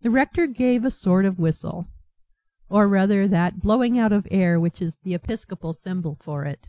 [0.00, 1.86] The rector gave a sort of whistle,
[2.70, 6.68] or rather that blowing out of air which is the episcopal symbol for it.